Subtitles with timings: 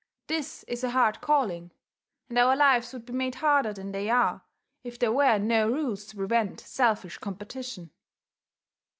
[0.25, 1.69] This is a hard calling;
[2.27, 4.41] and our lives would be made harder than they are,
[4.83, 7.91] if there were no rules to prevent selfish competition!"